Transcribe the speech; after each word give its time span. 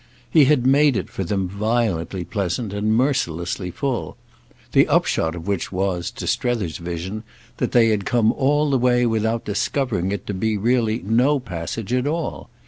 He 0.31 0.45
had 0.45 0.65
made 0.65 0.97
it 0.97 1.11
for 1.11 1.23
them 1.23 1.47
violently 1.47 2.23
pleasant 2.23 2.73
and 2.73 2.95
mercilessly 2.95 3.69
full; 3.69 4.17
the 4.71 4.87
upshot 4.87 5.35
of 5.35 5.45
which 5.45 5.71
was, 5.71 6.09
to 6.09 6.25
Strether's 6.25 6.77
vision, 6.79 7.21
that 7.57 7.71
they 7.71 7.89
had 7.89 8.03
come 8.03 8.31
all 8.31 8.71
the 8.71 8.79
way 8.79 9.05
without 9.05 9.45
discovering 9.45 10.11
it 10.11 10.25
to 10.25 10.33
be 10.33 10.57
really 10.57 11.03
no 11.05 11.39
passage 11.39 11.93
at 11.93 12.07
all. 12.07 12.49